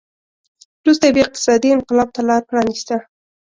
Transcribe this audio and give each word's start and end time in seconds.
وروسته 0.83 1.03
یې 1.05 1.13
بیا 1.15 1.23
اقتصادي 1.25 1.69
انقلاب 1.73 2.09
ته 2.15 2.21
لار 2.27 2.41
پرانېسته 2.49 2.95